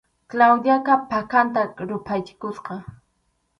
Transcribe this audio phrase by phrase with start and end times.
[0.29, 2.75] Claudiaqa phakanta ruphachikusqa.